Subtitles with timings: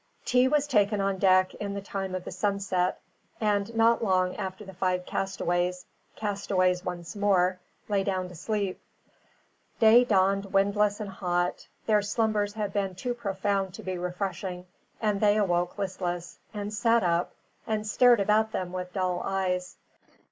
[0.25, 2.99] Tea was taken on deck in the time of the sunset,
[3.39, 5.85] and not long after the five castaways
[6.15, 8.81] castaways once more lay down to sleep.
[9.79, 11.67] Day dawned windless and hot.
[11.85, 14.65] Their slumbers had been too profound to be refreshing,
[14.99, 17.35] and they woke listless, and sat up,
[17.67, 19.77] and stared about them with dull eyes.